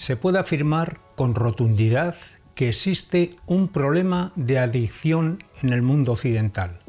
Se 0.00 0.16
puede 0.16 0.38
afirmar 0.38 0.98
con 1.14 1.34
rotundidad 1.34 2.14
que 2.54 2.70
existe 2.70 3.32
un 3.44 3.68
problema 3.68 4.32
de 4.34 4.58
adicción 4.58 5.44
en 5.60 5.74
el 5.74 5.82
mundo 5.82 6.12
occidental. 6.12 6.80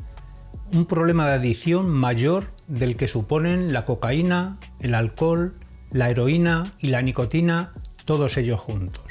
Un 0.72 0.86
problema 0.86 1.28
de 1.28 1.34
adicción 1.34 1.90
mayor 1.90 2.54
del 2.70 2.96
que 2.96 3.10
suponen 3.10 3.74
la 3.74 3.84
cocaína, 3.84 4.60
el 4.80 4.96
alcohol, 4.96 5.52
la 5.90 6.10
heroína 6.10 6.72
y 6.80 6.88
la 6.88 7.02
nicotina, 7.02 7.74
todos 8.06 8.38
ellos 8.38 8.62
juntos. 8.62 9.04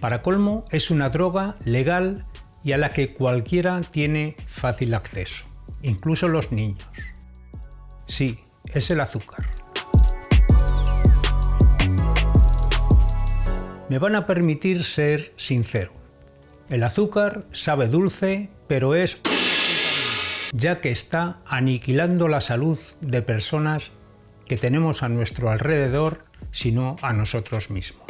Para 0.00 0.22
colmo, 0.22 0.64
es 0.70 0.90
una 0.90 1.10
droga 1.10 1.56
legal 1.66 2.24
y 2.64 2.72
a 2.72 2.78
la 2.78 2.88
que 2.88 3.12
cualquiera 3.12 3.82
tiene 3.82 4.34
fácil 4.46 4.94
acceso, 4.94 5.44
incluso 5.82 6.26
los 6.26 6.52
niños. 6.52 6.88
Sí, 8.06 8.38
es 8.72 8.90
el 8.90 9.02
azúcar. 9.02 9.44
Me 13.88 13.98
van 13.98 14.14
a 14.14 14.26
permitir 14.26 14.84
ser 14.84 15.32
sincero. 15.36 15.92
El 16.68 16.82
azúcar 16.82 17.46
sabe 17.52 17.88
dulce, 17.88 18.50
pero 18.66 18.94
es 18.94 19.18
ya 20.52 20.80
que 20.80 20.90
está 20.90 21.40
aniquilando 21.46 22.28
la 22.28 22.42
salud 22.42 22.78
de 23.00 23.22
personas 23.22 23.90
que 24.46 24.58
tenemos 24.58 25.02
a 25.02 25.08
nuestro 25.08 25.50
alrededor, 25.50 26.22
sino 26.52 26.96
a 27.00 27.14
nosotros 27.14 27.70
mismos. 27.70 28.06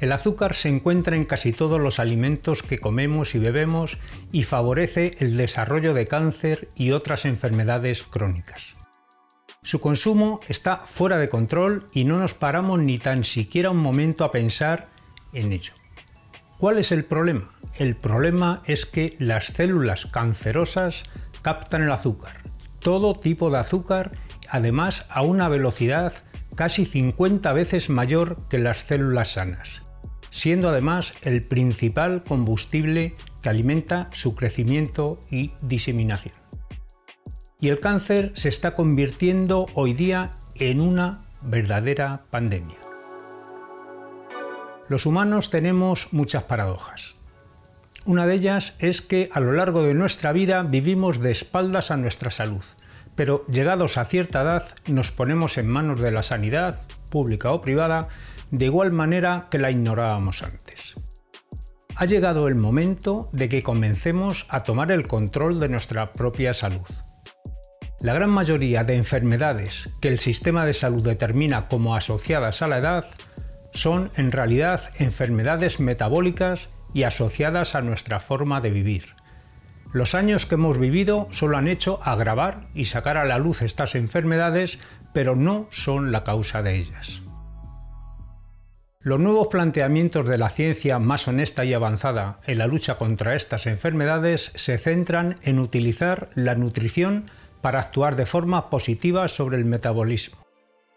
El 0.00 0.12
azúcar 0.12 0.54
se 0.54 0.70
encuentra 0.70 1.14
en 1.14 1.24
casi 1.24 1.52
todos 1.52 1.78
los 1.80 2.00
alimentos 2.00 2.62
que 2.62 2.78
comemos 2.78 3.34
y 3.34 3.38
bebemos 3.38 3.98
y 4.32 4.44
favorece 4.44 5.16
el 5.20 5.36
desarrollo 5.36 5.94
de 5.94 6.06
cáncer 6.06 6.68
y 6.74 6.92
otras 6.92 7.26
enfermedades 7.26 8.02
crónicas. 8.02 8.79
Su 9.62 9.80
consumo 9.80 10.40
está 10.48 10.76
fuera 10.76 11.18
de 11.18 11.28
control 11.28 11.86
y 11.92 12.04
no 12.04 12.18
nos 12.18 12.34
paramos 12.34 12.78
ni 12.78 12.98
tan 12.98 13.24
siquiera 13.24 13.70
un 13.70 13.78
momento 13.78 14.24
a 14.24 14.32
pensar 14.32 14.86
en 15.32 15.52
ello. 15.52 15.72
¿Cuál 16.58 16.78
es 16.78 16.92
el 16.92 17.04
problema? 17.04 17.50
El 17.76 17.96
problema 17.96 18.62
es 18.66 18.86
que 18.86 19.16
las 19.18 19.46
células 19.46 20.06
cancerosas 20.06 21.04
captan 21.42 21.82
el 21.82 21.92
azúcar, 21.92 22.42
todo 22.80 23.14
tipo 23.14 23.50
de 23.50 23.58
azúcar, 23.58 24.10
además 24.48 25.06
a 25.10 25.22
una 25.22 25.48
velocidad 25.48 26.12
casi 26.54 26.84
50 26.84 27.52
veces 27.52 27.90
mayor 27.90 28.36
que 28.48 28.58
las 28.58 28.78
células 28.78 29.32
sanas 29.32 29.82
siendo 30.30 30.68
además 30.68 31.14
el 31.22 31.44
principal 31.44 32.22
combustible 32.22 33.14
que 33.42 33.48
alimenta 33.48 34.08
su 34.12 34.34
crecimiento 34.34 35.20
y 35.30 35.52
diseminación. 35.60 36.34
Y 37.60 37.68
el 37.68 37.78
cáncer 37.78 38.32
se 38.34 38.48
está 38.48 38.72
convirtiendo 38.72 39.66
hoy 39.74 39.92
día 39.92 40.30
en 40.54 40.80
una 40.80 41.24
verdadera 41.42 42.22
pandemia. 42.30 42.78
Los 44.88 45.06
humanos 45.06 45.50
tenemos 45.50 46.08
muchas 46.10 46.44
paradojas. 46.44 47.14
Una 48.06 48.26
de 48.26 48.34
ellas 48.34 48.74
es 48.78 49.02
que 49.02 49.28
a 49.32 49.40
lo 49.40 49.52
largo 49.52 49.82
de 49.82 49.94
nuestra 49.94 50.32
vida 50.32 50.62
vivimos 50.62 51.20
de 51.20 51.32
espaldas 51.32 51.90
a 51.90 51.98
nuestra 51.98 52.30
salud, 52.30 52.64
pero 53.14 53.44
llegados 53.46 53.98
a 53.98 54.06
cierta 54.06 54.40
edad 54.40 54.64
nos 54.86 55.12
ponemos 55.12 55.58
en 55.58 55.68
manos 55.68 56.00
de 56.00 56.10
la 56.10 56.22
sanidad, 56.22 56.80
pública 57.10 57.52
o 57.52 57.60
privada, 57.60 58.08
de 58.50 58.66
igual 58.66 58.90
manera 58.90 59.48
que 59.50 59.58
la 59.58 59.70
ignorábamos 59.70 60.42
antes. 60.42 60.94
Ha 61.94 62.06
llegado 62.06 62.48
el 62.48 62.54
momento 62.54 63.28
de 63.32 63.50
que 63.50 63.62
comencemos 63.62 64.46
a 64.48 64.62
tomar 64.62 64.90
el 64.90 65.06
control 65.06 65.60
de 65.60 65.68
nuestra 65.68 66.14
propia 66.14 66.54
salud. 66.54 66.88
La 68.00 68.14
gran 68.14 68.30
mayoría 68.30 68.82
de 68.82 68.94
enfermedades 68.94 69.90
que 70.00 70.08
el 70.08 70.18
sistema 70.20 70.64
de 70.64 70.72
salud 70.72 71.04
determina 71.04 71.68
como 71.68 71.94
asociadas 71.94 72.62
a 72.62 72.68
la 72.68 72.78
edad 72.78 73.04
son 73.74 74.10
en 74.16 74.32
realidad 74.32 74.80
enfermedades 74.96 75.80
metabólicas 75.80 76.70
y 76.94 77.02
asociadas 77.02 77.74
a 77.74 77.82
nuestra 77.82 78.18
forma 78.18 78.62
de 78.62 78.70
vivir. 78.70 79.16
Los 79.92 80.14
años 80.14 80.46
que 80.46 80.54
hemos 80.54 80.78
vivido 80.78 81.28
solo 81.30 81.58
han 81.58 81.68
hecho 81.68 82.00
agravar 82.02 82.68
y 82.74 82.86
sacar 82.86 83.18
a 83.18 83.26
la 83.26 83.38
luz 83.38 83.60
estas 83.60 83.94
enfermedades, 83.94 84.78
pero 85.12 85.36
no 85.36 85.68
son 85.70 86.10
la 86.10 86.24
causa 86.24 86.62
de 86.62 86.76
ellas. 86.76 87.20
Los 89.02 89.20
nuevos 89.20 89.48
planteamientos 89.48 90.26
de 90.26 90.38
la 90.38 90.48
ciencia 90.48 90.98
más 90.98 91.28
honesta 91.28 91.66
y 91.66 91.74
avanzada 91.74 92.40
en 92.46 92.58
la 92.58 92.66
lucha 92.66 92.96
contra 92.96 93.34
estas 93.34 93.66
enfermedades 93.66 94.52
se 94.54 94.78
centran 94.78 95.36
en 95.42 95.58
utilizar 95.58 96.30
la 96.34 96.54
nutrición 96.54 97.30
para 97.60 97.80
actuar 97.80 98.16
de 98.16 98.26
forma 98.26 98.70
positiva 98.70 99.28
sobre 99.28 99.56
el 99.56 99.64
metabolismo, 99.64 100.46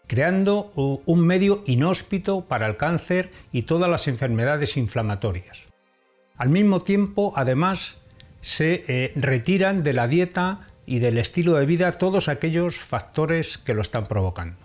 creando 0.06 0.72
un 0.74 1.20
medio 1.26 1.62
inhóspito 1.66 2.42
para 2.42 2.66
el 2.66 2.76
cáncer 2.76 3.30
y 3.52 3.62
todas 3.62 3.90
las 3.90 4.08
enfermedades 4.08 4.76
inflamatorias. 4.76 5.64
Al 6.36 6.48
mismo 6.48 6.80
tiempo, 6.80 7.32
además, 7.36 7.96
se 8.40 8.84
eh, 8.88 9.12
retiran 9.16 9.82
de 9.82 9.92
la 9.92 10.08
dieta 10.08 10.66
y 10.86 10.98
del 10.98 11.18
estilo 11.18 11.54
de 11.54 11.66
vida 11.66 11.92
todos 11.92 12.28
aquellos 12.28 12.76
factores 12.76 13.56
que 13.56 13.74
lo 13.74 13.80
están 13.80 14.06
provocando. 14.06 14.62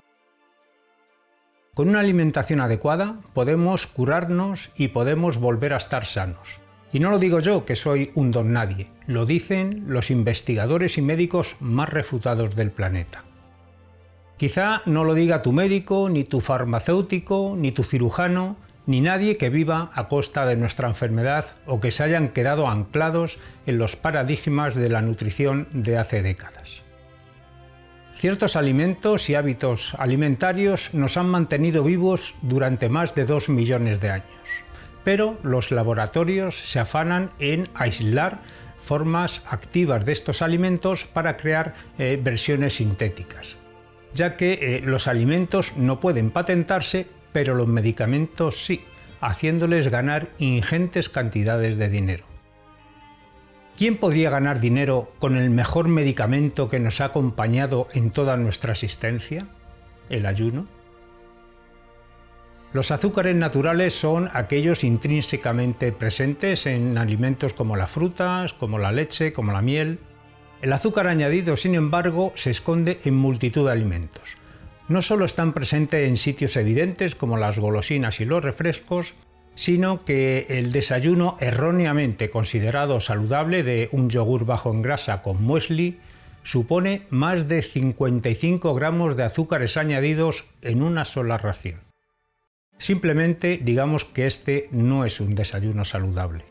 Con 1.74 1.88
una 1.88 2.02
alimentación 2.02 2.60
adecuada 2.60 3.22
podemos 3.34 3.88
curarnos 3.88 4.72
y 4.76 4.90
podemos 4.90 5.38
volver 5.38 5.74
a 5.74 5.78
estar 5.78 6.06
sanos. 6.06 6.60
Y 6.92 7.00
no 7.00 7.12
lo 7.12 7.20
digo 7.20 7.40
yo, 7.40 7.66
que 7.66 7.76
soy 7.76 8.12
un 8.16 8.32
don 8.32 8.52
nadie, 8.52 8.88
lo 9.06 9.26
dicen 9.26 9.86
los 9.88 10.10
investigadores 10.10 10.98
y 10.98 11.02
médicos 11.02 11.56
más 11.60 11.90
refutados 11.90 12.56
del 12.56 12.72
planeta. 12.72 13.24
Quizá 14.38 14.82
no 14.86 15.04
lo 15.04 15.14
diga 15.14 15.42
tu 15.42 15.52
médico, 15.52 16.10
ni 16.10 16.24
tu 16.24 16.40
farmacéutico, 16.40 17.56
ni 17.58 17.72
tu 17.72 17.84
cirujano, 17.84 18.56
ni 18.86 19.02
nadie 19.02 19.38
que 19.38 19.50
viva 19.50 19.92
a 19.94 20.08
costa 20.08 20.48
de 20.48 20.56
nuestra 20.56 20.88
enfermedad 20.88 21.46
o 21.68 21.80
que 21.80 21.92
se 21.92 22.04
hayan 22.04 22.30
quedado 22.30 22.68
anclados 22.68 23.38
en 23.68 23.78
los 23.78 23.96
paradigmas 23.96 24.74
de 24.74 24.90
la 24.90 25.04
nutrición 25.04 25.68
de 25.74 25.98
hace 25.98 26.24
décadas. 26.24 26.82
Ciertos 28.12 28.56
alimentos 28.56 29.30
y 29.30 29.36
hábitos 29.36 29.94
alimentarios 30.00 30.94
nos 30.94 31.18
han 31.18 31.30
mantenido 31.30 31.84
vivos 31.84 32.36
durante 32.42 32.90
más 32.90 33.14
de 33.14 33.26
dos 33.26 33.48
millones 33.48 34.02
de 34.02 34.10
años, 34.10 34.64
pero 35.10 35.40
los 35.42 35.72
laboratorios 35.72 36.56
se 36.56 36.80
afanan 36.80 37.32
en 37.40 37.68
aislar 37.74 38.42
formas 38.78 39.42
activas 39.50 40.06
de 40.06 40.12
estos 40.12 40.44
alimentos 40.44 41.04
para 41.04 41.36
crear 41.36 41.74
eh, 41.98 42.20
versiones 42.22 42.76
sintéticas, 42.76 43.56
ya 44.14 44.38
que 44.38 44.54
eh, 44.62 44.82
los 44.86 45.08
alimentos 45.08 45.76
no 45.78 46.00
pueden 46.00 46.30
patentarse, 46.30 47.08
pero 47.34 47.56
los 47.56 47.68
medicamentos 47.68 48.64
sí, 48.64 48.86
haciéndoles 49.20 49.88
ganar 49.88 50.28
ingentes 50.38 51.10
cantidades 51.10 51.76
de 51.80 51.90
dinero. 51.90 52.26
¿Quién 53.80 53.98
podría 53.98 54.30
ganar 54.30 54.60
dinero 54.60 55.12
con 55.18 55.38
el 55.38 55.50
mejor 55.50 55.88
medicamento 55.88 56.70
que 56.70 56.80
nos 56.80 57.02
ha 57.02 57.06
acompañado 57.06 57.88
en 57.94 58.12
toda 58.12 58.38
nuestra 58.38 58.74
existencia? 58.74 59.48
El 60.12 60.28
ayuno. 60.28 60.68
Los 62.72 62.92
azúcares 62.92 63.36
naturales 63.36 63.96
son 63.96 64.30
aquellos 64.32 64.84
intrínsecamente 64.84 65.92
presentes 65.92 66.68
en 66.68 67.00
alimentos 67.00 67.54
como 67.54 67.76
las 67.76 67.90
frutas, 67.90 68.54
como 68.54 68.78
la 68.78 68.92
leche, 68.92 69.34
como 69.34 69.52
la 69.52 69.64
miel. 69.64 69.98
El 70.62 70.74
azúcar 70.74 71.08
añadido, 71.08 71.58
sin 71.58 71.74
embargo, 71.74 72.32
se 72.36 72.52
esconde 72.52 73.00
en 73.06 73.16
multitud 73.16 73.66
de 73.66 73.72
alimentos. 73.72 74.38
No 74.88 75.02
solo 75.02 75.26
están 75.26 75.54
presentes 75.54 76.08
en 76.08 76.18
sitios 76.18 76.56
evidentes 76.58 77.16
como 77.16 77.38
las 77.38 77.58
golosinas 77.58 78.20
y 78.20 78.26
los 78.26 78.44
refrescos, 78.44 79.16
sino 79.56 80.06
que 80.06 80.46
el 80.50 80.72
desayuno 80.72 81.38
erróneamente 81.40 82.30
considerado 82.30 83.00
saludable 83.00 83.64
de 83.64 83.90
un 83.92 84.12
yogur 84.12 84.46
bajo 84.46 84.72
en 84.72 84.84
grasa 84.84 85.24
con 85.24 85.44
muesli 85.44 85.98
supone 86.44 87.08
más 87.10 87.48
de 87.48 87.64
55 87.64 88.76
gramos 88.76 89.18
de 89.18 89.24
azúcares 89.24 89.76
añadidos 89.76 90.46
en 90.62 90.84
una 90.84 91.04
sola 91.06 91.40
ración. 91.40 91.89
Simplemente 92.80 93.60
digamos 93.62 94.06
que 94.06 94.26
este 94.26 94.70
no 94.72 95.06
es 95.06 95.20
un 95.20 95.36
desayuno 95.36 95.86
saludable. 95.86 96.46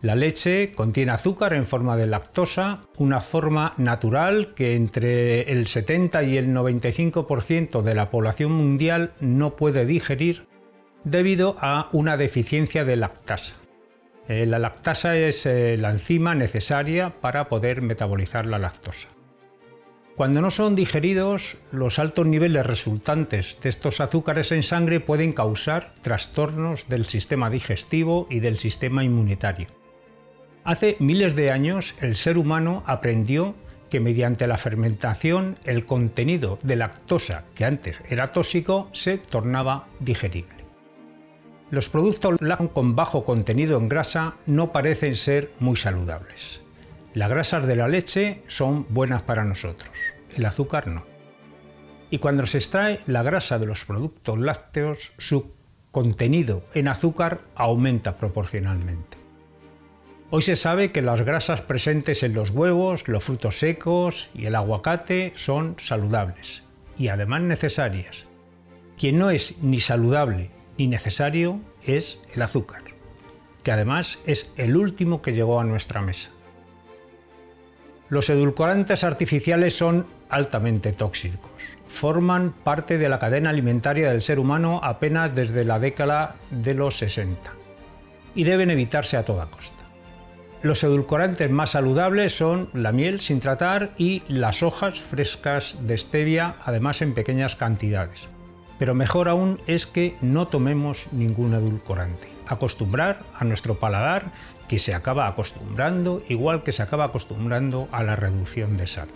La 0.00 0.16
leche 0.16 0.72
contiene 0.72 1.12
azúcar 1.12 1.52
en 1.52 1.64
forma 1.64 1.96
de 1.96 2.08
lactosa, 2.08 2.80
una 2.98 3.20
forma 3.20 3.74
natural 3.76 4.52
que 4.54 4.74
entre 4.74 5.52
el 5.52 5.68
70 5.68 6.24
y 6.24 6.38
el 6.38 6.48
95% 6.48 7.82
de 7.82 7.94
la 7.94 8.10
población 8.10 8.50
mundial 8.50 9.12
no 9.20 9.54
puede 9.54 9.86
digerir 9.86 10.48
debido 11.04 11.56
a 11.60 11.88
una 11.92 12.16
deficiencia 12.16 12.84
de 12.84 12.96
lactasa. 12.96 13.54
Eh, 14.26 14.46
la 14.46 14.58
lactasa 14.58 15.16
es 15.16 15.46
eh, 15.46 15.76
la 15.76 15.90
enzima 15.90 16.34
necesaria 16.34 17.20
para 17.20 17.48
poder 17.48 17.80
metabolizar 17.82 18.46
la 18.46 18.58
lactosa. 18.58 19.08
Cuando 20.16 20.42
no 20.42 20.50
son 20.50 20.74
digeridos, 20.76 21.56
los 21.70 21.98
altos 21.98 22.26
niveles 22.26 22.66
resultantes 22.66 23.56
de 23.62 23.70
estos 23.70 24.00
azúcares 24.00 24.52
en 24.52 24.62
sangre 24.62 25.00
pueden 25.00 25.32
causar 25.32 25.94
trastornos 26.02 26.88
del 26.88 27.06
sistema 27.06 27.48
digestivo 27.48 28.26
y 28.28 28.40
del 28.40 28.58
sistema 28.58 29.04
inmunitario. 29.04 29.68
Hace 30.64 30.96
miles 31.00 31.34
de 31.34 31.50
años 31.50 31.94
el 32.00 32.14
ser 32.16 32.36
humano 32.36 32.82
aprendió 32.86 33.54
que 33.88 34.00
mediante 34.00 34.46
la 34.46 34.58
fermentación 34.58 35.58
el 35.64 35.86
contenido 35.86 36.58
de 36.62 36.76
lactosa, 36.76 37.44
que 37.54 37.64
antes 37.64 37.98
era 38.08 38.28
tóxico, 38.28 38.88
se 38.92 39.18
tornaba 39.18 39.86
digerible. 39.98 40.62
Los 41.70 41.88
productos 41.88 42.38
con 42.74 42.94
bajo 42.94 43.24
contenido 43.24 43.78
en 43.78 43.88
grasa 43.88 44.36
no 44.44 44.72
parecen 44.72 45.16
ser 45.16 45.52
muy 45.58 45.76
saludables. 45.76 46.61
Las 47.14 47.28
grasas 47.28 47.66
de 47.66 47.76
la 47.76 47.88
leche 47.88 48.42
son 48.46 48.86
buenas 48.88 49.20
para 49.20 49.44
nosotros, 49.44 49.90
el 50.34 50.46
azúcar 50.46 50.88
no. 50.88 51.04
Y 52.10 52.18
cuando 52.18 52.46
se 52.46 52.58
extrae 52.58 53.00
la 53.06 53.22
grasa 53.22 53.58
de 53.58 53.66
los 53.66 53.84
productos 53.84 54.38
lácteos, 54.38 55.12
su 55.18 55.52
contenido 55.90 56.64
en 56.72 56.88
azúcar 56.88 57.42
aumenta 57.54 58.16
proporcionalmente. 58.16 59.18
Hoy 60.30 60.40
se 60.40 60.56
sabe 60.56 60.90
que 60.90 61.02
las 61.02 61.20
grasas 61.20 61.60
presentes 61.60 62.22
en 62.22 62.32
los 62.32 62.48
huevos, 62.48 63.06
los 63.08 63.22
frutos 63.22 63.58
secos 63.58 64.30
y 64.32 64.46
el 64.46 64.54
aguacate 64.54 65.32
son 65.34 65.76
saludables 65.78 66.62
y 66.96 67.08
además 67.08 67.42
necesarias. 67.42 68.24
Quien 68.96 69.18
no 69.18 69.30
es 69.30 69.58
ni 69.58 69.82
saludable 69.82 70.50
y 70.78 70.86
necesario 70.86 71.60
es 71.82 72.20
el 72.34 72.40
azúcar, 72.40 72.82
que 73.62 73.72
además 73.72 74.18
es 74.24 74.54
el 74.56 74.78
último 74.78 75.20
que 75.20 75.34
llegó 75.34 75.60
a 75.60 75.64
nuestra 75.64 76.00
mesa. 76.00 76.30
Los 78.12 78.28
edulcorantes 78.28 79.04
artificiales 79.04 79.74
son 79.74 80.04
altamente 80.28 80.92
tóxicos. 80.92 81.50
Forman 81.86 82.52
parte 82.52 82.98
de 82.98 83.08
la 83.08 83.18
cadena 83.18 83.48
alimentaria 83.48 84.10
del 84.10 84.20
ser 84.20 84.38
humano 84.38 84.80
apenas 84.82 85.34
desde 85.34 85.64
la 85.64 85.78
década 85.78 86.34
de 86.50 86.74
los 86.74 86.98
60 86.98 87.54
y 88.34 88.44
deben 88.44 88.68
evitarse 88.68 89.16
a 89.16 89.24
toda 89.24 89.46
costa. 89.46 89.86
Los 90.60 90.84
edulcorantes 90.84 91.50
más 91.50 91.70
saludables 91.70 92.36
son 92.36 92.68
la 92.74 92.92
miel 92.92 93.18
sin 93.18 93.40
tratar 93.40 93.94
y 93.96 94.24
las 94.28 94.62
hojas 94.62 95.00
frescas 95.00 95.78
de 95.80 95.96
stevia, 95.96 96.56
además 96.66 97.00
en 97.00 97.14
pequeñas 97.14 97.56
cantidades. 97.56 98.28
Pero 98.78 98.94
mejor 98.94 99.30
aún 99.30 99.58
es 99.66 99.86
que 99.86 100.16
no 100.20 100.48
tomemos 100.48 101.06
ningún 101.12 101.54
edulcorante. 101.54 102.31
Acostumbrar 102.46 103.22
a 103.34 103.44
nuestro 103.44 103.78
paladar 103.78 104.32
que 104.68 104.78
se 104.78 104.94
acaba 104.94 105.26
acostumbrando 105.26 106.22
igual 106.28 106.62
que 106.62 106.72
se 106.72 106.82
acaba 106.82 107.04
acostumbrando 107.04 107.88
a 107.92 108.02
la 108.02 108.16
reducción 108.16 108.76
de 108.76 108.86
sal. 108.86 109.08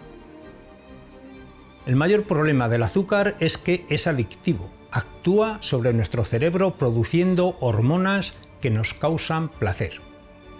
El 1.86 1.96
mayor 1.96 2.24
problema 2.24 2.68
del 2.68 2.82
azúcar 2.82 3.36
es 3.40 3.58
que 3.58 3.86
es 3.88 4.06
adictivo. 4.06 4.70
Actúa 4.90 5.58
sobre 5.60 5.92
nuestro 5.92 6.24
cerebro 6.24 6.76
produciendo 6.76 7.56
hormonas 7.60 8.34
que 8.60 8.70
nos 8.70 8.92
causan 8.92 9.48
placer. 9.48 10.00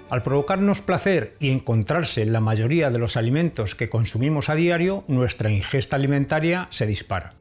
Al 0.08 0.22
provocarnos 0.22 0.82
placer 0.82 1.36
y 1.40 1.50
encontrarse 1.50 2.22
en 2.22 2.32
la 2.32 2.40
mayoría 2.40 2.90
de 2.90 2.98
los 2.98 3.16
alimentos 3.16 3.74
que 3.74 3.88
consumimos 3.88 4.48
a 4.48 4.54
diario, 4.54 5.04
nuestra 5.08 5.50
ingesta 5.50 5.96
alimentaria 5.96 6.68
se 6.70 6.86
dispara 6.86 7.34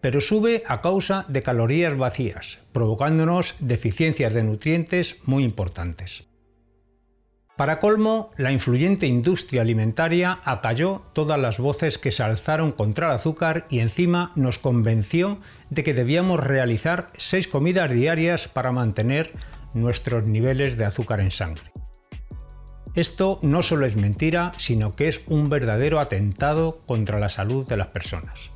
pero 0.00 0.20
sube 0.20 0.62
a 0.66 0.80
causa 0.80 1.24
de 1.28 1.42
calorías 1.42 1.96
vacías, 1.96 2.58
provocándonos 2.72 3.56
deficiencias 3.60 4.34
de 4.34 4.44
nutrientes 4.44 5.18
muy 5.24 5.44
importantes. 5.44 6.24
Para 7.60 7.78
colmo, 7.78 8.30
la 8.38 8.52
influyente 8.52 9.06
industria 9.06 9.60
alimentaria 9.60 10.40
acalló 10.44 11.02
todas 11.12 11.38
las 11.38 11.58
voces 11.58 11.98
que 11.98 12.10
se 12.10 12.22
alzaron 12.22 12.72
contra 12.72 13.08
el 13.08 13.12
azúcar 13.12 13.66
y 13.68 13.80
encima 13.80 14.32
nos 14.34 14.58
convenció 14.58 15.40
de 15.68 15.82
que 15.82 15.92
debíamos 15.92 16.40
realizar 16.40 17.12
seis 17.18 17.48
comidas 17.48 17.92
diarias 17.92 18.48
para 18.48 18.72
mantener 18.72 19.32
nuestros 19.74 20.24
niveles 20.24 20.78
de 20.78 20.86
azúcar 20.86 21.20
en 21.20 21.30
sangre. 21.30 21.70
Esto 22.94 23.38
no 23.42 23.62
solo 23.62 23.84
es 23.84 23.94
mentira, 23.94 24.52
sino 24.56 24.96
que 24.96 25.08
es 25.08 25.20
un 25.26 25.50
verdadero 25.50 26.00
atentado 26.00 26.80
contra 26.86 27.20
la 27.20 27.28
salud 27.28 27.66
de 27.68 27.76
las 27.76 27.88
personas. 27.88 28.50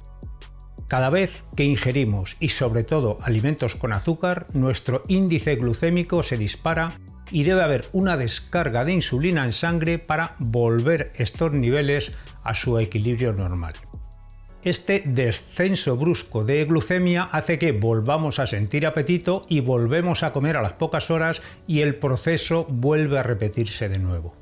Cada 0.89 1.11
vez 1.11 1.45
que 1.57 1.65
ingerimos 1.65 2.37
y 2.41 2.51
sobre 2.51 2.85
todo 2.85 3.19
alimentos 3.23 3.75
con 3.75 3.93
azúcar, 3.93 4.47
nuestro 4.53 5.03
índice 5.09 5.57
glucémico 5.57 6.23
se 6.23 6.37
dispara 6.37 7.01
y 7.31 7.45
debe 7.45 7.63
haber 7.63 7.87
una 7.93 8.17
descarga 8.17 8.85
de 8.85 8.93
insulina 8.93 9.45
en 9.45 9.53
sangre 9.53 9.99
para 9.99 10.37
volver 10.39 11.11
estos 11.17 11.53
niveles 11.53 12.13
a 12.43 12.55
su 12.55 12.79
equilibrio 12.79 13.33
normal. 13.33 13.75
Este 14.63 15.03
descenso 15.05 15.97
brusco 15.97 16.45
de 16.45 16.65
glucemia 16.65 17.25
hace 17.25 17.59
que 17.59 17.73
volvamos 17.73 18.39
a 18.39 18.47
sentir 18.47 18.87
apetito 18.87 19.45
y 19.49 19.61
volvemos 19.61 20.23
a 20.23 20.33
comer 20.33 20.57
a 20.57 20.63
las 20.63 20.73
pocas 20.75 21.11
horas 21.11 21.43
y 21.67 21.81
el 21.81 21.97
proceso 21.97 22.65
vuelve 22.71 23.19
a 23.19 23.23
repetirse 23.23 23.89
de 23.89 23.99
nuevo. 23.99 24.35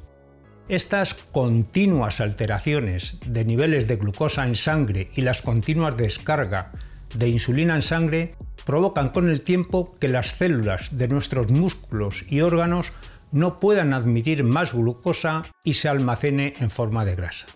Estas 0.72 1.12
continuas 1.12 2.22
alteraciones 2.22 3.20
de 3.26 3.44
niveles 3.44 3.86
de 3.88 3.96
glucosa 3.96 4.46
en 4.46 4.56
sangre 4.56 5.10
y 5.14 5.20
las 5.20 5.42
continuas 5.42 5.98
descargas 5.98 6.68
de 7.14 7.28
insulina 7.28 7.74
en 7.74 7.82
sangre 7.82 8.34
provocan 8.64 9.10
con 9.10 9.28
el 9.28 9.42
tiempo 9.42 9.94
que 9.98 10.08
las 10.08 10.28
células 10.28 10.96
de 10.96 11.08
nuestros 11.08 11.50
músculos 11.50 12.24
y 12.26 12.40
órganos 12.40 12.90
no 13.32 13.58
puedan 13.58 13.92
admitir 13.92 14.44
más 14.44 14.72
glucosa 14.72 15.42
y 15.62 15.74
se 15.74 15.90
almacene 15.90 16.54
en 16.58 16.70
forma 16.70 17.04
de 17.04 17.16
grasa. 17.16 17.48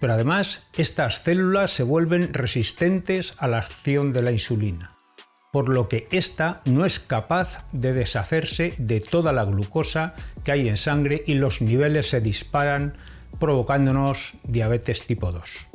Pero 0.00 0.14
además, 0.14 0.68
estas 0.76 1.22
células 1.22 1.70
se 1.70 1.84
vuelven 1.84 2.34
resistentes 2.34 3.34
a 3.38 3.46
la 3.46 3.58
acción 3.58 4.12
de 4.12 4.22
la 4.22 4.32
insulina 4.32 4.96
por 5.52 5.68
lo 5.68 5.88
que 5.88 6.06
ésta 6.10 6.62
no 6.64 6.84
es 6.84 7.00
capaz 7.00 7.66
de 7.72 7.92
deshacerse 7.92 8.74
de 8.78 9.00
toda 9.00 9.32
la 9.32 9.44
glucosa 9.44 10.14
que 10.44 10.52
hay 10.52 10.68
en 10.68 10.76
sangre 10.76 11.22
y 11.26 11.34
los 11.34 11.60
niveles 11.60 12.10
se 12.10 12.20
disparan 12.20 12.94
provocándonos 13.38 14.34
diabetes 14.44 15.06
tipo 15.06 15.32
2. 15.32 15.68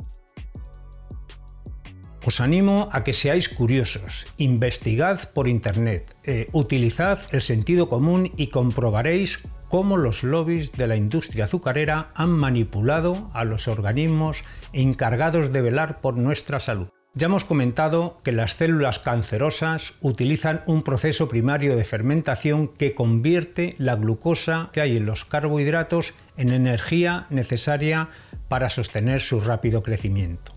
Os 2.26 2.40
animo 2.40 2.88
a 2.90 3.04
que 3.04 3.14
seáis 3.14 3.48
curiosos, 3.48 4.26
investigad 4.36 5.30
por 5.30 5.46
internet, 5.46 6.16
eh, 6.24 6.48
utilizad 6.50 7.20
el 7.30 7.40
sentido 7.40 7.88
común 7.88 8.32
y 8.36 8.48
comprobaréis 8.48 9.46
cómo 9.68 9.96
los 9.96 10.24
lobbies 10.24 10.72
de 10.72 10.88
la 10.88 10.96
industria 10.96 11.44
azucarera 11.44 12.10
han 12.16 12.30
manipulado 12.30 13.30
a 13.32 13.44
los 13.44 13.68
organismos 13.68 14.42
encargados 14.72 15.52
de 15.52 15.62
velar 15.62 16.00
por 16.00 16.16
nuestra 16.16 16.58
salud. 16.58 16.88
Ya 17.18 17.28
hemos 17.28 17.44
comentado 17.44 18.20
que 18.24 18.30
las 18.30 18.56
células 18.56 18.98
cancerosas 18.98 19.94
utilizan 20.02 20.62
un 20.66 20.82
proceso 20.82 21.30
primario 21.30 21.74
de 21.74 21.86
fermentación 21.86 22.68
que 22.68 22.92
convierte 22.92 23.74
la 23.78 23.96
glucosa 23.96 24.68
que 24.74 24.82
hay 24.82 24.98
en 24.98 25.06
los 25.06 25.24
carbohidratos 25.24 26.12
en 26.36 26.50
energía 26.50 27.24
necesaria 27.30 28.10
para 28.48 28.68
sostener 28.68 29.22
su 29.22 29.40
rápido 29.40 29.80
crecimiento. 29.80 30.52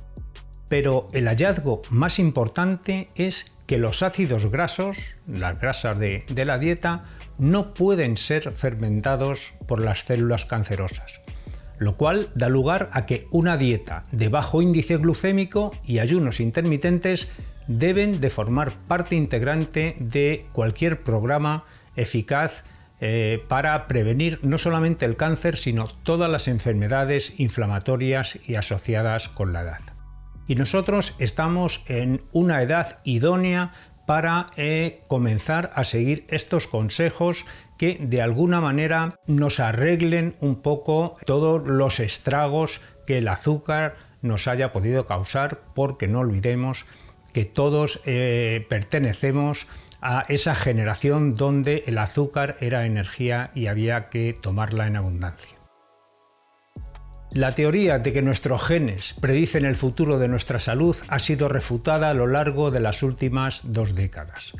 Pero 0.67 1.07
el 1.13 1.29
hallazgo 1.29 1.81
más 1.91 2.19
importante 2.19 3.07
es 3.15 3.45
que 3.65 3.77
los 3.77 4.03
ácidos 4.03 4.51
grasos, 4.51 5.15
las 5.27 5.61
grasas 5.61 5.97
de, 5.97 6.25
de 6.27 6.43
la 6.43 6.59
dieta, 6.59 6.99
no 7.37 7.73
pueden 7.73 8.17
ser 8.17 8.51
fermentados 8.51 9.53
por 9.65 9.79
las 9.81 10.01
células 10.01 10.43
cancerosas 10.43 11.21
lo 11.79 11.95
cual 11.95 12.29
da 12.35 12.49
lugar 12.49 12.89
a 12.93 13.05
que 13.05 13.27
una 13.31 13.57
dieta 13.57 14.03
de 14.11 14.29
bajo 14.29 14.61
índice 14.61 14.97
glucémico 14.97 15.71
y 15.85 15.99
ayunos 15.99 16.39
intermitentes 16.39 17.29
deben 17.67 18.19
de 18.19 18.29
formar 18.29 18.73
parte 18.85 19.15
integrante 19.15 19.95
de 19.99 20.45
cualquier 20.53 21.03
programa 21.03 21.65
eficaz 21.95 22.63
eh, 23.01 23.41
para 23.47 23.87
prevenir 23.87 24.39
no 24.43 24.57
solamente 24.57 25.05
el 25.05 25.15
cáncer, 25.15 25.55
sino 25.55 25.87
todas 25.87 26.29
las 26.29 26.49
enfermedades 26.49 27.39
inflamatorias 27.39 28.37
y 28.45 28.55
asociadas 28.55 29.29
con 29.29 29.53
la 29.53 29.61
edad. 29.61 29.81
Y 30.47 30.55
nosotros 30.55 31.15
estamos 31.19 31.83
en 31.87 32.19
una 32.33 32.61
edad 32.61 32.99
idónea 33.05 33.71
para 34.05 34.47
eh, 34.57 35.03
comenzar 35.07 35.71
a 35.75 35.83
seguir 35.83 36.25
estos 36.27 36.65
consejos 36.65 37.45
que 37.79 37.97
de 38.01 38.21
alguna 38.21 38.59
manera 38.59 39.19
nos 39.25 39.59
arreglen 39.61 40.35
un 40.41 40.61
poco 40.61 41.15
todos 41.25 41.65
los 41.65 42.01
estragos 42.01 42.81
que 43.07 43.17
el 43.17 43.29
azúcar 43.29 43.95
nos 44.21 44.49
haya 44.49 44.73
podido 44.73 45.05
causar, 45.05 45.61
porque 45.73 46.09
no 46.09 46.19
olvidemos 46.19 46.85
que 47.33 47.45
todos 47.45 48.01
eh, 48.05 48.65
pertenecemos 48.69 49.65
a 50.01 50.25
esa 50.27 50.55
generación 50.55 51.35
donde 51.35 51.85
el 51.87 51.97
azúcar 51.97 52.57
era 52.59 52.85
energía 52.85 53.51
y 53.55 53.67
había 53.67 54.09
que 54.09 54.33
tomarla 54.33 54.85
en 54.85 54.97
abundancia. 54.97 55.57
La 57.31 57.53
teoría 57.53 57.99
de 57.99 58.11
que 58.11 58.21
nuestros 58.21 58.61
genes 58.61 59.15
predicen 59.21 59.63
el 59.63 59.75
futuro 59.75 60.19
de 60.19 60.27
nuestra 60.27 60.59
salud 60.59 60.97
ha 61.07 61.19
sido 61.19 61.47
refutada 61.47 62.09
a 62.09 62.13
lo 62.13 62.27
largo 62.27 62.71
de 62.71 62.81
las 62.81 63.03
últimas 63.03 63.71
dos 63.71 63.95
décadas. 63.95 64.51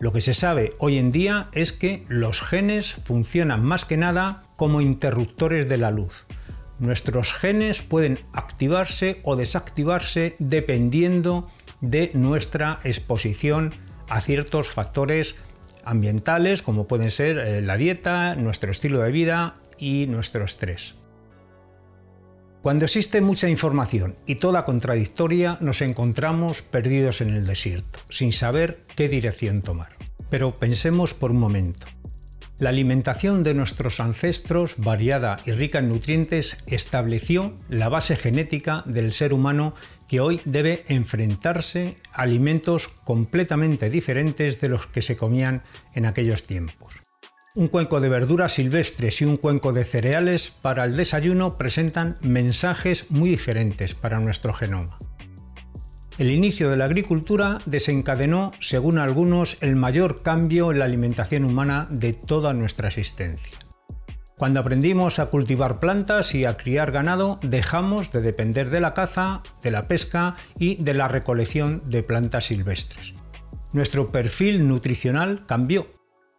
Lo 0.00 0.14
que 0.14 0.22
se 0.22 0.32
sabe 0.32 0.72
hoy 0.78 0.96
en 0.96 1.12
día 1.12 1.48
es 1.52 1.72
que 1.72 2.02
los 2.08 2.40
genes 2.40 2.94
funcionan 3.04 3.62
más 3.62 3.84
que 3.84 3.98
nada 3.98 4.42
como 4.56 4.80
interruptores 4.80 5.68
de 5.68 5.76
la 5.76 5.90
luz. 5.90 6.24
Nuestros 6.78 7.34
genes 7.34 7.82
pueden 7.82 8.18
activarse 8.32 9.20
o 9.24 9.36
desactivarse 9.36 10.36
dependiendo 10.38 11.46
de 11.82 12.10
nuestra 12.14 12.78
exposición 12.82 13.74
a 14.08 14.22
ciertos 14.22 14.68
factores 14.68 15.36
ambientales 15.84 16.62
como 16.62 16.86
pueden 16.86 17.10
ser 17.10 17.38
eh, 17.38 17.60
la 17.60 17.76
dieta, 17.76 18.34
nuestro 18.36 18.70
estilo 18.70 19.00
de 19.00 19.12
vida 19.12 19.56
y 19.76 20.06
nuestro 20.06 20.46
estrés. 20.46 20.94
Cuando 22.62 22.84
existe 22.84 23.22
mucha 23.22 23.48
información 23.48 24.16
y 24.26 24.34
toda 24.34 24.66
contradictoria, 24.66 25.56
nos 25.62 25.80
encontramos 25.80 26.60
perdidos 26.60 27.22
en 27.22 27.30
el 27.30 27.46
desierto, 27.46 28.00
sin 28.10 28.34
saber 28.34 28.84
qué 28.96 29.08
dirección 29.08 29.62
tomar. 29.62 29.96
Pero 30.28 30.54
pensemos 30.54 31.14
por 31.14 31.30
un 31.30 31.38
momento. 31.38 31.86
La 32.58 32.68
alimentación 32.68 33.42
de 33.44 33.54
nuestros 33.54 33.98
ancestros, 33.98 34.74
variada 34.76 35.38
y 35.46 35.52
rica 35.52 35.78
en 35.78 35.88
nutrientes, 35.88 36.62
estableció 36.66 37.56
la 37.70 37.88
base 37.88 38.14
genética 38.14 38.84
del 38.84 39.14
ser 39.14 39.32
humano 39.32 39.74
que 40.06 40.20
hoy 40.20 40.42
debe 40.44 40.84
enfrentarse 40.88 41.96
a 42.12 42.22
alimentos 42.22 42.88
completamente 42.88 43.88
diferentes 43.88 44.60
de 44.60 44.68
los 44.68 44.86
que 44.86 45.00
se 45.00 45.16
comían 45.16 45.62
en 45.94 46.04
aquellos 46.04 46.42
tiempos. 46.42 46.99
Un 47.56 47.66
cuenco 47.66 48.00
de 48.00 48.08
verduras 48.08 48.52
silvestres 48.52 49.20
y 49.20 49.24
un 49.24 49.36
cuenco 49.36 49.72
de 49.72 49.82
cereales 49.82 50.52
para 50.52 50.84
el 50.84 50.96
desayuno 50.96 51.58
presentan 51.58 52.16
mensajes 52.20 53.10
muy 53.10 53.30
diferentes 53.30 53.96
para 53.96 54.20
nuestro 54.20 54.54
genoma. 54.54 55.00
El 56.16 56.30
inicio 56.30 56.70
de 56.70 56.76
la 56.76 56.84
agricultura 56.84 57.58
desencadenó, 57.66 58.52
según 58.60 58.98
algunos, 58.98 59.58
el 59.62 59.74
mayor 59.74 60.22
cambio 60.22 60.70
en 60.70 60.78
la 60.78 60.84
alimentación 60.84 61.44
humana 61.44 61.88
de 61.90 62.12
toda 62.12 62.52
nuestra 62.52 62.86
existencia. 62.86 63.58
Cuando 64.36 64.60
aprendimos 64.60 65.18
a 65.18 65.26
cultivar 65.26 65.80
plantas 65.80 66.36
y 66.36 66.44
a 66.44 66.56
criar 66.56 66.92
ganado, 66.92 67.40
dejamos 67.42 68.12
de 68.12 68.20
depender 68.20 68.70
de 68.70 68.80
la 68.80 68.94
caza, 68.94 69.42
de 69.60 69.72
la 69.72 69.88
pesca 69.88 70.36
y 70.56 70.76
de 70.76 70.94
la 70.94 71.08
recolección 71.08 71.82
de 71.86 72.04
plantas 72.04 72.44
silvestres. 72.44 73.12
Nuestro 73.72 74.12
perfil 74.12 74.68
nutricional 74.68 75.44
cambió, 75.46 75.88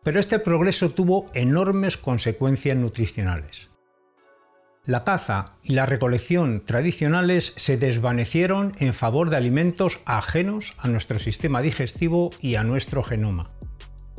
pero 0.03 0.19
este 0.19 0.39
progreso 0.39 0.91
tuvo 0.91 1.29
enormes 1.33 1.97
consecuencias 1.97 2.77
nutricionales. 2.77 3.69
La 4.83 5.03
caza 5.03 5.53
y 5.61 5.73
la 5.73 5.85
recolección 5.85 6.63
tradicionales 6.65 7.53
se 7.55 7.77
desvanecieron 7.77 8.73
en 8.79 8.95
favor 8.95 9.29
de 9.29 9.37
alimentos 9.37 9.99
ajenos 10.05 10.73
a 10.79 10.87
nuestro 10.87 11.19
sistema 11.19 11.61
digestivo 11.61 12.31
y 12.41 12.55
a 12.55 12.63
nuestro 12.63 13.03
genoma. 13.03 13.51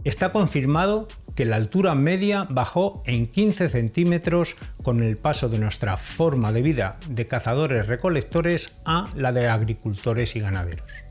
Está 0.05 0.31
confirmado 0.31 1.09
que 1.35 1.45
la 1.47 1.57
altura 1.57 1.95
media 1.97 2.47
bajó 2.49 3.03
en 3.07 3.27
15 3.27 3.69
centímetros 3.69 4.57
con 4.85 5.03
el 5.03 5.17
paso 5.17 5.49
de 5.49 5.59
nuestra 5.59 5.97
forma 5.97 6.53
de 6.53 6.62
vida 6.62 6.99
de 7.09 7.27
cazadores-recolectores 7.27 8.75
a 8.85 9.11
la 9.17 9.33
de 9.33 9.49
agricultores 9.49 10.37
y 10.37 10.41
ganaderos. 10.41 11.01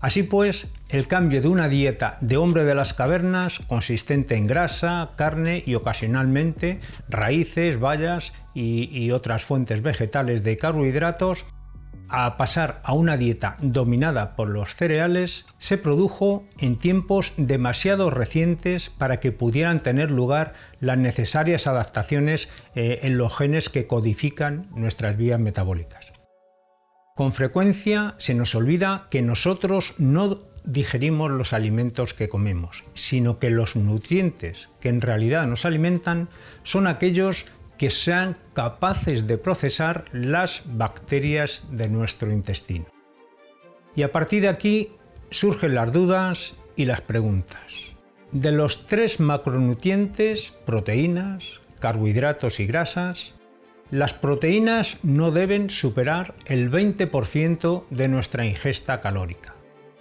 Así 0.00 0.22
pues, 0.22 0.68
el 0.90 1.08
cambio 1.08 1.42
de 1.42 1.48
una 1.48 1.68
dieta 1.68 2.18
de 2.20 2.36
hombre 2.36 2.64
de 2.64 2.74
las 2.74 2.94
cavernas, 2.94 3.58
consistente 3.66 4.36
en 4.36 4.46
grasa, 4.46 5.08
carne 5.16 5.62
y 5.66 5.74
ocasionalmente 5.74 6.78
raíces, 7.08 7.80
bayas 7.80 8.32
y, 8.54 9.10
otras 9.10 9.44
fuentes 9.44 9.82
vegetales 9.82 10.42
de 10.44 10.56
carbohidratos, 10.56 11.46
a 12.08 12.36
pasar 12.36 12.80
a 12.84 12.94
una 12.94 13.16
dieta 13.16 13.56
dominada 13.60 14.34
por 14.34 14.48
los 14.48 14.74
cereales, 14.74 15.46
se 15.58 15.76
produjo 15.76 16.44
en 16.58 16.78
tiempos 16.78 17.34
demasiado 17.36 18.08
recientes 18.08 18.88
para 18.88 19.20
que 19.20 19.32
pudieran 19.32 19.80
tener 19.80 20.10
lugar 20.10 20.54
las 20.80 20.96
necesarias 20.96 21.66
adaptaciones 21.66 22.48
eh, 22.74 23.00
en 23.02 23.18
los 23.18 23.36
genes 23.36 23.68
que 23.68 23.86
codifican 23.86 24.68
nuestras 24.74 25.16
vías 25.18 25.38
metabólicas. 25.38 26.07
Con 27.18 27.32
frecuencia 27.32 28.14
se 28.18 28.32
nos 28.32 28.54
olvida 28.54 29.08
que 29.10 29.22
nosotros 29.22 29.94
no 29.98 30.40
digerimos 30.62 31.32
los 31.32 31.52
alimentos 31.52 32.14
que 32.14 32.28
comemos, 32.28 32.84
sino 32.94 33.40
que 33.40 33.50
los 33.50 33.74
nutrientes 33.74 34.68
que 34.78 34.88
en 34.88 35.00
realidad 35.00 35.48
nos 35.48 35.64
alimentan 35.64 36.28
son 36.62 36.86
aquellos 36.86 37.46
que 37.76 37.90
sean 37.90 38.38
capaces 38.54 39.26
de 39.26 39.36
procesar 39.36 40.04
las 40.12 40.62
bacterias 40.66 41.64
de 41.72 41.88
nuestro 41.88 42.30
intestino. 42.30 42.86
Y 43.96 44.02
a 44.02 44.12
partir 44.12 44.42
de 44.42 44.48
aquí 44.50 44.92
surgen 45.28 45.74
las 45.74 45.90
dudas 45.90 46.54
y 46.76 46.84
las 46.84 47.00
preguntas. 47.00 47.96
De 48.30 48.52
los 48.52 48.86
tres 48.86 49.18
macronutrientes, 49.18 50.52
proteínas, 50.64 51.62
carbohidratos 51.80 52.60
y 52.60 52.66
grasas, 52.66 53.34
las 53.90 54.14
proteínas 54.14 54.98
no 55.02 55.30
deben 55.30 55.70
superar 55.70 56.34
el 56.44 56.70
20% 56.70 57.84
de 57.90 58.08
nuestra 58.08 58.44
ingesta 58.44 59.00
calórica. 59.00 59.54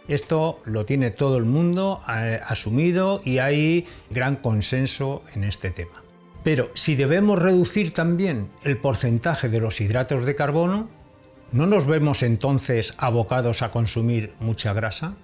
Esto 0.07 0.61
lo 0.65 0.85
tiene 0.85 1.11
todo 1.11 1.37
el 1.37 1.45
mundo 1.45 2.01
eh, 2.09 2.39
asumido 2.45 3.21
y 3.23 3.39
hay 3.39 3.85
gran 4.09 4.37
consenso 4.37 5.23
en 5.33 5.43
este 5.43 5.71
tema. 5.71 6.03
Pero 6.43 6.69
si 6.75 6.95
debemos 6.95 7.39
reducir 7.39 7.93
también 7.93 8.49
el 8.63 8.77
porcentaje 8.77 9.49
de 9.49 9.59
los 9.59 9.81
hidratos 9.81 10.25
de 10.25 10.35
carbono, 10.35 10.89
¿no 11.51 11.67
nos 11.67 11.87
vemos 11.87 12.23
entonces 12.23 12.93
abocados 12.97 13.61
a 13.61 13.71
consumir 13.71 14.33
mucha 14.39 14.71
grasa? 14.73 15.15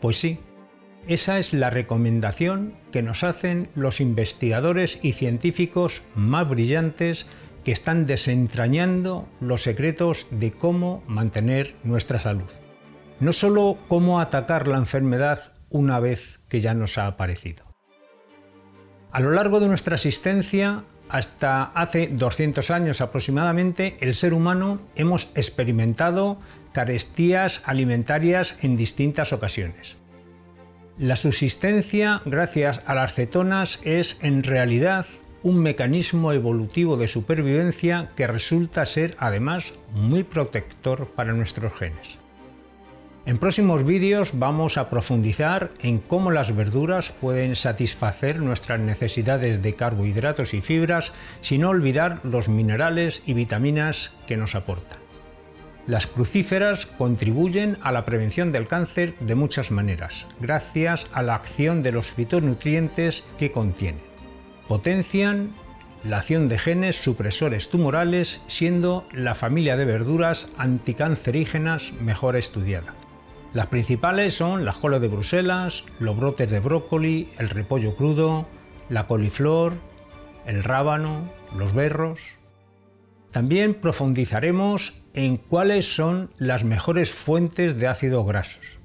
Pues 0.00 0.18
sí, 0.18 0.38
esa 1.06 1.38
es 1.38 1.52
la 1.52 1.68
recomendación 1.68 2.74
que 2.90 3.02
nos 3.02 3.24
hacen 3.24 3.68
los 3.74 4.00
investigadores 4.00 4.98
y 5.02 5.12
científicos 5.12 6.02
más 6.14 6.48
brillantes 6.48 7.26
que 7.64 7.72
están 7.72 8.06
desentrañando 8.06 9.26
los 9.40 9.62
secretos 9.62 10.26
de 10.30 10.52
cómo 10.52 11.02
mantener 11.06 11.74
nuestra 11.82 12.18
salud. 12.18 12.50
No 13.20 13.32
solo 13.32 13.78
cómo 13.88 14.20
atacar 14.20 14.68
la 14.68 14.78
enfermedad 14.78 15.52
una 15.70 15.98
vez 15.98 16.40
que 16.48 16.60
ya 16.60 16.74
nos 16.74 16.98
ha 16.98 17.06
aparecido. 17.06 17.64
A 19.10 19.20
lo 19.20 19.30
largo 19.30 19.60
de 19.60 19.68
nuestra 19.68 19.94
existencia, 19.94 20.84
hasta 21.08 21.64
hace 21.64 22.08
200 22.08 22.70
años 22.70 23.00
aproximadamente, 23.00 23.96
el 24.00 24.14
ser 24.14 24.34
humano 24.34 24.80
hemos 24.96 25.30
experimentado 25.34 26.38
carestías 26.72 27.62
alimentarias 27.64 28.58
en 28.60 28.76
distintas 28.76 29.32
ocasiones. 29.32 29.96
La 30.98 31.16
subsistencia 31.16 32.22
gracias 32.24 32.82
a 32.86 32.94
las 32.94 33.14
cetonas 33.14 33.80
es 33.82 34.18
en 34.20 34.42
realidad 34.42 35.06
un 35.44 35.58
mecanismo 35.58 36.32
evolutivo 36.32 36.96
de 36.96 37.06
supervivencia 37.06 38.10
que 38.16 38.26
resulta 38.26 38.86
ser 38.86 39.14
además 39.18 39.74
muy 39.92 40.24
protector 40.24 41.08
para 41.08 41.34
nuestros 41.34 41.72
genes. 41.74 42.18
En 43.26 43.38
próximos 43.38 43.84
vídeos 43.84 44.38
vamos 44.38 44.78
a 44.78 44.88
profundizar 44.88 45.70
en 45.80 45.98
cómo 45.98 46.30
las 46.30 46.56
verduras 46.56 47.12
pueden 47.12 47.56
satisfacer 47.56 48.40
nuestras 48.40 48.80
necesidades 48.80 49.62
de 49.62 49.74
carbohidratos 49.74 50.54
y 50.54 50.62
fibras 50.62 51.12
sin 51.42 51.64
olvidar 51.64 52.20
los 52.24 52.48
minerales 52.48 53.22
y 53.26 53.34
vitaminas 53.34 54.12
que 54.26 54.38
nos 54.38 54.54
aportan. 54.54 54.98
Las 55.86 56.06
crucíferas 56.06 56.86
contribuyen 56.86 57.76
a 57.82 57.92
la 57.92 58.06
prevención 58.06 58.50
del 58.50 58.66
cáncer 58.66 59.14
de 59.20 59.34
muchas 59.34 59.70
maneras, 59.70 60.26
gracias 60.40 61.06
a 61.12 61.22
la 61.22 61.34
acción 61.34 61.82
de 61.82 61.92
los 61.92 62.10
fitonutrientes 62.10 63.24
que 63.36 63.50
contienen 63.50 64.13
potencian 64.68 65.52
la 66.04 66.18
acción 66.18 66.48
de 66.48 66.58
genes 66.58 66.96
supresores 66.96 67.70
tumorales, 67.70 68.42
siendo 68.46 69.06
la 69.12 69.34
familia 69.34 69.76
de 69.76 69.86
verduras 69.86 70.48
anticancerígenas 70.58 71.92
mejor 71.94 72.36
estudiada. 72.36 72.94
Las 73.54 73.68
principales 73.68 74.34
son 74.34 74.64
la 74.64 74.72
cola 74.72 74.98
de 74.98 75.08
Bruselas, 75.08 75.84
los 76.00 76.16
brotes 76.16 76.50
de 76.50 76.60
brócoli, 76.60 77.30
el 77.38 77.48
repollo 77.48 77.94
crudo, 77.94 78.46
la 78.88 79.06
coliflor, 79.06 79.74
el 80.44 80.62
rábano, 80.62 81.30
los 81.56 81.72
berros. 81.72 82.36
También 83.30 83.74
profundizaremos 83.74 85.02
en 85.14 85.36
cuáles 85.36 85.94
son 85.94 86.30
las 86.36 86.64
mejores 86.64 87.12
fuentes 87.12 87.78
de 87.78 87.86
ácidos 87.86 88.26
grasos. 88.26 88.80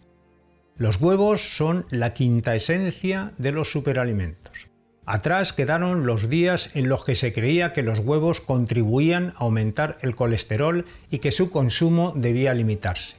Los 0.77 1.01
huevos 1.01 1.41
son 1.41 1.86
la 1.89 2.13
quinta 2.13 2.55
esencia 2.55 3.33
de 3.38 3.51
los 3.51 3.71
superalimentos. 3.71 4.68
Atrás 5.11 5.53
quedaron 5.53 6.05
los 6.05 6.29
días 6.29 6.69
en 6.75 6.87
los 6.87 7.03
que 7.03 7.15
se 7.15 7.33
creía 7.33 7.73
que 7.73 7.81
los 7.81 7.97
huevos 7.97 8.41
contribuían 8.41 9.29
a 9.29 9.45
aumentar 9.45 9.97
el 10.01 10.13
colesterol 10.13 10.85
y 11.09 11.17
que 11.17 11.31
su 11.31 11.49
consumo 11.49 12.13
debía 12.15 12.53
limitarse. 12.53 13.15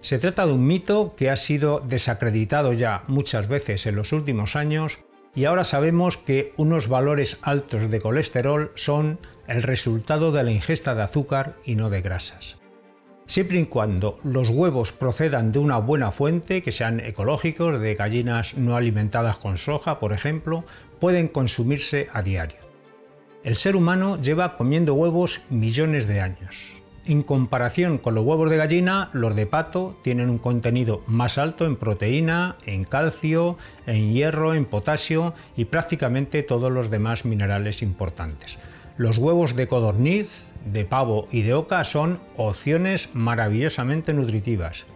Se 0.00 0.18
trata 0.18 0.44
de 0.44 0.54
un 0.54 0.66
mito 0.66 1.14
que 1.16 1.30
ha 1.30 1.36
sido 1.36 1.78
desacreditado 1.78 2.72
ya 2.72 3.04
muchas 3.06 3.46
veces 3.46 3.86
en 3.86 3.94
los 3.94 4.12
últimos 4.12 4.56
años 4.56 4.98
y 5.36 5.44
ahora 5.44 5.62
sabemos 5.62 6.16
que 6.16 6.52
unos 6.56 6.88
valores 6.88 7.38
altos 7.42 7.88
de 7.88 8.00
colesterol 8.00 8.72
son 8.74 9.20
el 9.46 9.62
resultado 9.62 10.32
de 10.32 10.42
la 10.42 10.50
ingesta 10.50 10.96
de 10.96 11.02
azúcar 11.02 11.54
y 11.64 11.76
no 11.76 11.90
de 11.90 12.02
grasas. 12.02 12.56
Siempre 13.26 13.58
y 13.58 13.64
cuando 13.64 14.18
los 14.22 14.50
huevos 14.50 14.92
procedan 14.92 15.50
de 15.50 15.58
una 15.58 15.78
buena 15.78 16.10
fuente, 16.10 16.60
que 16.60 16.72
sean 16.72 17.00
ecológicos, 17.00 17.80
de 17.80 17.94
gallinas 17.94 18.58
no 18.58 18.76
alimentadas 18.76 19.38
con 19.38 19.56
soja, 19.56 19.98
por 19.98 20.12
ejemplo, 20.12 20.64
pueden 21.00 21.28
consumirse 21.28 22.08
a 22.12 22.22
diario. 22.22 22.58
El 23.42 23.56
ser 23.56 23.76
humano 23.76 24.20
lleva 24.20 24.56
comiendo 24.56 24.94
huevos 24.94 25.42
millones 25.50 26.08
de 26.08 26.20
años. 26.20 26.72
En 27.06 27.22
comparación 27.22 27.98
con 27.98 28.14
los 28.14 28.24
huevos 28.24 28.48
de 28.48 28.56
gallina, 28.56 29.10
los 29.12 29.36
de 29.36 29.44
pato 29.44 29.98
tienen 30.02 30.30
un 30.30 30.38
contenido 30.38 31.02
más 31.06 31.36
alto 31.36 31.66
en 31.66 31.76
proteína, 31.76 32.56
en 32.64 32.84
calcio, 32.84 33.58
en 33.86 34.12
hierro, 34.12 34.54
en 34.54 34.64
potasio 34.64 35.34
y 35.54 35.66
prácticamente 35.66 36.42
todos 36.42 36.72
los 36.72 36.88
demás 36.88 37.26
minerales 37.26 37.82
importantes. 37.82 38.58
Los 38.96 39.18
huevos 39.18 39.54
de 39.56 39.66
codorniz, 39.66 40.52
de 40.64 40.86
pavo 40.86 41.28
y 41.30 41.42
de 41.42 41.52
oca 41.52 41.84
son 41.84 42.20
opciones 42.38 43.10
maravillosamente 43.12 44.14
nutritivas. 44.14 44.86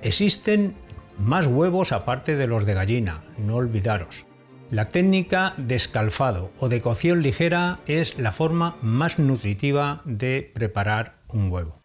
Existen 0.00 0.74
más 1.18 1.46
huevos 1.46 1.92
aparte 1.92 2.36
de 2.36 2.46
los 2.46 2.64
de 2.64 2.72
gallina, 2.72 3.24
no 3.36 3.56
olvidaros. 3.56 4.29
La 4.70 4.88
técnica 4.88 5.54
de 5.56 5.74
escalfado 5.74 6.52
o 6.60 6.68
de 6.68 6.80
cocción 6.80 7.22
ligera 7.22 7.80
es 7.86 8.20
la 8.20 8.30
forma 8.30 8.76
más 8.82 9.18
nutritiva 9.18 10.00
de 10.04 10.48
preparar 10.54 11.16
un 11.26 11.50
huevo. 11.50 11.79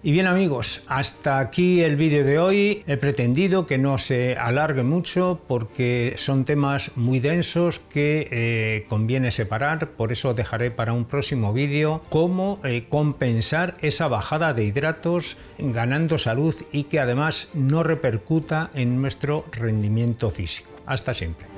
Y 0.00 0.12
bien 0.12 0.28
amigos, 0.28 0.84
hasta 0.86 1.40
aquí 1.40 1.82
el 1.82 1.96
vídeo 1.96 2.24
de 2.24 2.38
hoy. 2.38 2.84
He 2.86 2.96
pretendido 2.96 3.66
que 3.66 3.78
no 3.78 3.98
se 3.98 4.36
alargue 4.36 4.84
mucho 4.84 5.40
porque 5.48 6.14
son 6.16 6.44
temas 6.44 6.92
muy 6.94 7.18
densos 7.18 7.80
que 7.80 8.28
eh, 8.30 8.84
conviene 8.88 9.32
separar, 9.32 9.90
por 9.90 10.12
eso 10.12 10.34
dejaré 10.34 10.70
para 10.70 10.92
un 10.92 11.04
próximo 11.04 11.52
vídeo 11.52 12.00
cómo 12.10 12.60
eh, 12.62 12.84
compensar 12.88 13.76
esa 13.80 14.06
bajada 14.06 14.54
de 14.54 14.64
hidratos 14.64 15.36
ganando 15.58 16.16
salud 16.16 16.54
y 16.70 16.84
que 16.84 17.00
además 17.00 17.48
no 17.54 17.82
repercuta 17.82 18.70
en 18.74 19.02
nuestro 19.02 19.46
rendimiento 19.50 20.30
físico. 20.30 20.70
Hasta 20.86 21.12
siempre. 21.12 21.48